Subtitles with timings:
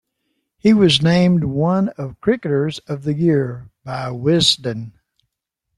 [0.57, 4.93] He was named one of Cricketers of the Year by "Wisden".